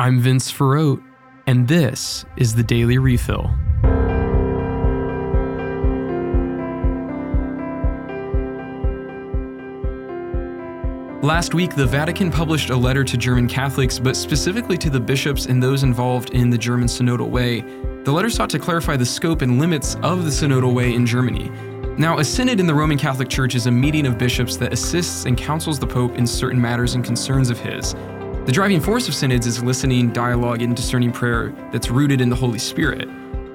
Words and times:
I'm 0.00 0.18
Vince 0.18 0.50
Ferrote, 0.50 1.02
and 1.46 1.68
this 1.68 2.24
is 2.38 2.54
the 2.54 2.62
Daily 2.62 2.96
Refill. 2.96 3.50
Last 11.22 11.52
week, 11.52 11.76
the 11.76 11.86
Vatican 11.86 12.30
published 12.30 12.70
a 12.70 12.76
letter 12.76 13.04
to 13.04 13.18
German 13.18 13.46
Catholics, 13.46 13.98
but 13.98 14.16
specifically 14.16 14.78
to 14.78 14.88
the 14.88 14.98
bishops 14.98 15.44
and 15.44 15.62
those 15.62 15.82
involved 15.82 16.30
in 16.30 16.48
the 16.48 16.56
German 16.56 16.88
Synodal 16.88 17.28
Way. 17.28 17.60
The 18.04 18.10
letter 18.10 18.30
sought 18.30 18.48
to 18.50 18.58
clarify 18.58 18.96
the 18.96 19.04
scope 19.04 19.42
and 19.42 19.60
limits 19.60 19.96
of 19.96 20.24
the 20.24 20.30
Synodal 20.30 20.72
Way 20.72 20.94
in 20.94 21.04
Germany. 21.04 21.50
Now, 21.98 22.20
a 22.20 22.24
synod 22.24 22.58
in 22.58 22.66
the 22.66 22.74
Roman 22.74 22.96
Catholic 22.96 23.28
Church 23.28 23.54
is 23.54 23.66
a 23.66 23.70
meeting 23.70 24.06
of 24.06 24.16
bishops 24.16 24.56
that 24.56 24.72
assists 24.72 25.26
and 25.26 25.36
counsels 25.36 25.78
the 25.78 25.86
Pope 25.86 26.16
in 26.16 26.26
certain 26.26 26.58
matters 26.58 26.94
and 26.94 27.04
concerns 27.04 27.50
of 27.50 27.60
his. 27.60 27.94
The 28.50 28.54
driving 28.54 28.80
force 28.80 29.06
of 29.06 29.14
synods 29.14 29.46
is 29.46 29.62
listening, 29.62 30.12
dialogue, 30.12 30.60
and 30.60 30.74
discerning 30.74 31.12
prayer 31.12 31.54
that's 31.70 31.88
rooted 31.88 32.20
in 32.20 32.28
the 32.28 32.34
Holy 32.34 32.58
Spirit. 32.58 33.02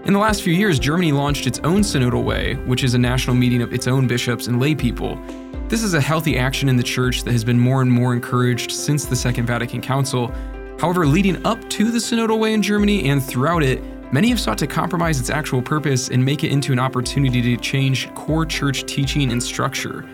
In 0.05 0.13
the 0.13 0.20
last 0.20 0.41
few 0.41 0.54
years, 0.54 0.80
Germany 0.80 1.12
launched 1.12 1.48
its 1.48 1.59
own 1.66 1.81
synodal 1.81 2.23
way, 2.23 2.54
which 2.66 2.81
is 2.81 2.94
a 2.94 2.98
national 2.98 3.35
meeting 3.35 3.62
of 3.62 3.73
its 3.73 3.88
own 3.88 4.08
bishops 4.08 4.48
and 4.48 4.58
lay 4.58 4.73
people. 4.73 5.20
This 5.68 5.84
is 5.84 5.95
a 5.95 5.99
healthy 5.99 6.38
action 6.38 6.70
in 6.70 6.77
the 6.77 6.81
church 6.81 7.26
that 7.26 7.34
has 7.34 7.44
been 7.44 7.59
more 7.59 7.81
and 7.81 7.91
more 7.91 8.13
encouraged 8.13 8.71
since 8.71 9.04
the 9.04 9.18
Second 9.18 9.48
Vatican 9.48 9.81
Council. 9.81 10.34
However, 10.80 11.05
leading 11.05 11.46
up 11.46 11.70
to 11.71 11.91
the 11.91 11.99
synodal 11.99 12.40
way 12.40 12.54
in 12.54 12.62
Germany 12.62 13.09
and 13.09 13.21
throughout 13.21 13.63
it, 13.63 13.84
many 14.13 14.30
have 14.30 14.40
sought 14.40 14.59
to 14.59 14.66
compromise 14.66 15.20
its 15.20 15.30
actual 15.30 15.62
purpose 15.62 16.07
and 16.07 16.23
make 16.23 16.46
it 16.46 16.54
into 16.54 16.71
an 16.71 16.80
opportunity 16.80 17.41
to 17.41 17.57
change 17.57 18.09
core 18.16 18.46
church 18.46 18.85
teaching 18.85 19.30
and 19.34 19.43
structure. 19.43 20.05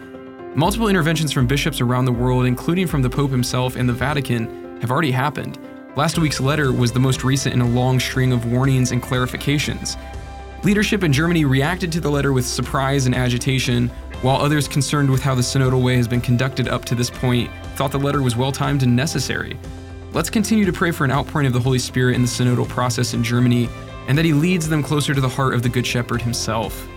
Multiple 0.55 0.87
interventions 0.87 1.31
from 1.31 1.45
bishops 1.45 1.81
around 1.81 2.05
the 2.05 2.11
world, 2.11 2.47
including 2.47 2.87
from 2.87 3.03
the 3.03 3.09
Pope 3.11 3.29
himself 3.29 3.75
and 3.75 3.87
the 3.87 3.93
Vatican, 3.93 4.60
have 4.81 4.91
already 4.91 5.11
happened. 5.11 5.57
Last 5.95 6.17
week's 6.17 6.41
letter 6.41 6.73
was 6.73 6.91
the 6.91 6.99
most 6.99 7.23
recent 7.23 7.53
in 7.53 7.61
a 7.61 7.67
long 7.67 7.99
string 7.99 8.33
of 8.33 8.51
warnings 8.51 8.91
and 8.91 9.01
clarifications. 9.01 9.97
Leadership 10.63 11.03
in 11.03 11.13
Germany 11.13 11.45
reacted 11.45 11.91
to 11.91 12.01
the 12.01 12.11
letter 12.11 12.33
with 12.33 12.45
surprise 12.45 13.05
and 13.05 13.15
agitation, 13.15 13.89
while 14.21 14.37
others 14.37 14.67
concerned 14.67 15.09
with 15.09 15.21
how 15.21 15.33
the 15.33 15.41
synodal 15.41 15.83
way 15.83 15.95
has 15.95 16.07
been 16.07 16.21
conducted 16.21 16.67
up 16.67 16.85
to 16.85 16.95
this 16.95 17.09
point 17.09 17.49
thought 17.75 17.91
the 17.91 17.99
letter 17.99 18.21
was 18.21 18.35
well 18.35 18.51
timed 18.51 18.83
and 18.83 18.95
necessary. 18.95 19.57
Let's 20.13 20.29
continue 20.29 20.65
to 20.65 20.73
pray 20.73 20.91
for 20.91 21.05
an 21.05 21.11
outpouring 21.11 21.47
of 21.47 21.53
the 21.53 21.59
Holy 21.59 21.79
Spirit 21.79 22.15
in 22.15 22.21
the 22.21 22.27
synodal 22.27 22.67
process 22.67 23.13
in 23.13 23.23
Germany 23.23 23.69
and 24.07 24.17
that 24.17 24.25
he 24.25 24.33
leads 24.33 24.67
them 24.67 24.83
closer 24.83 25.13
to 25.13 25.21
the 25.21 25.29
heart 25.29 25.53
of 25.53 25.63
the 25.63 25.69
Good 25.69 25.87
Shepherd 25.87 26.21
himself. 26.21 26.87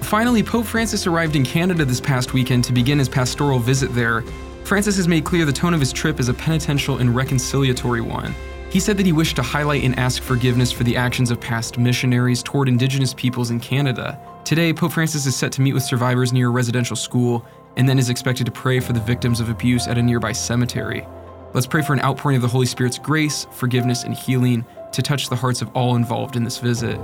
Finally, 0.00 0.42
Pope 0.42 0.66
Francis 0.66 1.06
arrived 1.06 1.36
in 1.36 1.44
Canada 1.44 1.84
this 1.84 2.00
past 2.00 2.34
weekend 2.34 2.64
to 2.64 2.72
begin 2.72 2.98
his 2.98 3.08
pastoral 3.08 3.58
visit 3.58 3.94
there. 3.94 4.22
Francis 4.64 4.96
has 4.96 5.06
made 5.06 5.24
clear 5.26 5.44
the 5.44 5.52
tone 5.52 5.74
of 5.74 5.80
his 5.80 5.92
trip 5.92 6.18
is 6.18 6.30
a 6.30 6.34
penitential 6.34 6.96
and 6.96 7.10
reconciliatory 7.10 8.00
one. 8.00 8.34
He 8.70 8.80
said 8.80 8.96
that 8.96 9.04
he 9.04 9.12
wished 9.12 9.36
to 9.36 9.42
highlight 9.42 9.84
and 9.84 9.96
ask 9.98 10.22
forgiveness 10.22 10.72
for 10.72 10.84
the 10.84 10.96
actions 10.96 11.30
of 11.30 11.38
past 11.38 11.76
missionaries 11.76 12.42
toward 12.42 12.68
Indigenous 12.68 13.12
peoples 13.12 13.50
in 13.50 13.60
Canada. 13.60 14.18
Today, 14.42 14.72
Pope 14.72 14.92
Francis 14.92 15.26
is 15.26 15.36
set 15.36 15.52
to 15.52 15.60
meet 15.60 15.74
with 15.74 15.82
survivors 15.82 16.32
near 16.32 16.48
a 16.48 16.50
residential 16.50 16.96
school 16.96 17.44
and 17.76 17.86
then 17.86 17.98
is 17.98 18.08
expected 18.08 18.46
to 18.46 18.52
pray 18.52 18.80
for 18.80 18.94
the 18.94 19.00
victims 19.00 19.38
of 19.38 19.50
abuse 19.50 19.86
at 19.86 19.98
a 19.98 20.02
nearby 20.02 20.32
cemetery. 20.32 21.06
Let's 21.52 21.66
pray 21.66 21.82
for 21.82 21.92
an 21.92 22.00
outpouring 22.00 22.36
of 22.36 22.42
the 22.42 22.48
Holy 22.48 22.66
Spirit's 22.66 22.98
grace, 22.98 23.46
forgiveness, 23.52 24.04
and 24.04 24.14
healing 24.14 24.64
to 24.92 25.02
touch 25.02 25.28
the 25.28 25.36
hearts 25.36 25.60
of 25.60 25.68
all 25.76 25.94
involved 25.94 26.36
in 26.36 26.42
this 26.42 26.58
visit. 26.58 26.96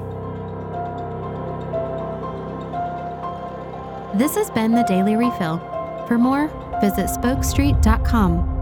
This 4.19 4.35
has 4.35 4.51
been 4.51 4.73
the 4.73 4.85
Daily 4.89 5.15
Refill. 5.15 5.59
For 6.09 6.19
more, 6.19 6.49
visit 6.81 7.09
spokestreet.com 7.11 8.60